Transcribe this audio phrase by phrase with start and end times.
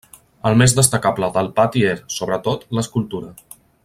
[0.49, 3.31] El més destacable del pati és, sobretot, l'escultura.